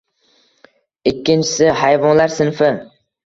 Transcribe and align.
Ikkinchisi: 1.11 1.69
hayvonlar 1.81 2.35
sinfi 2.39 2.71